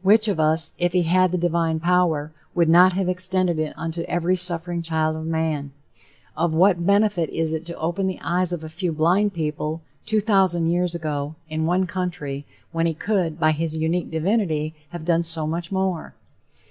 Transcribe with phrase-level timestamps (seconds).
[0.00, 4.00] Which of us, if he had the divine power, would not have extended it unto
[4.04, 5.72] every suffering child of man?
[6.38, 10.20] Of what benefit is it to open the eyes of a few blind people, two
[10.20, 15.22] thousand years ago, in one country, when he could, by his unique divinity, have done
[15.22, 16.14] so much more?